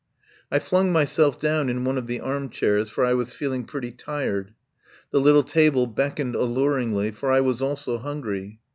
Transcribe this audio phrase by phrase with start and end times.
[0.51, 3.91] I flung myself down in one of the arm chairs, for I was feeling pretty
[3.91, 4.55] tired.
[5.11, 8.61] The little table beckoned alluringly, for I was also hungry.